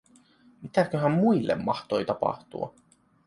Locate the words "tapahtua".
2.05-2.73